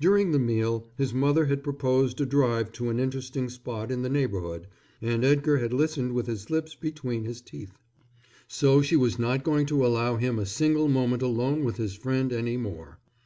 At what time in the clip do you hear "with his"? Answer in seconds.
6.14-6.48, 11.62-11.92